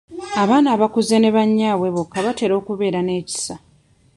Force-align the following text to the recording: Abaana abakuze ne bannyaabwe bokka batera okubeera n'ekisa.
Abaana 0.43 0.67
abakuze 0.75 1.15
ne 1.19 1.29
bannyaabwe 1.35 1.87
bokka 1.95 2.19
batera 2.25 2.53
okubeera 2.61 2.99
n'ekisa. 3.03 3.55